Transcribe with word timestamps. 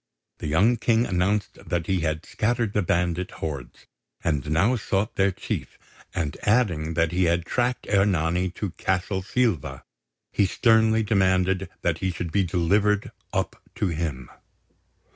The 0.39 0.47
young 0.47 0.77
King 0.77 1.05
announced 1.05 1.59
that 1.63 1.85
he 1.85 1.99
had 1.99 2.25
scattered 2.25 2.73
the 2.73 2.81
bandit 2.81 3.29
hordes, 3.37 3.85
and 4.23 4.49
now 4.49 4.75
sought 4.75 5.13
their 5.13 5.29
chief; 5.31 5.77
and 6.11 6.35
adding 6.41 6.95
that 6.95 7.11
he 7.11 7.25
had 7.25 7.45
tracked 7.45 7.85
Ernani 7.87 8.49
to 8.55 8.71
Castle 8.71 9.21
Silva, 9.21 9.83
he 10.33 10.47
sternly 10.47 11.03
demanded 11.03 11.69
that 11.83 11.99
he 11.99 12.09
should 12.09 12.31
be 12.31 12.43
delivered 12.43 13.11
up 13.31 13.61
to 13.75 13.89
him. 13.89 14.31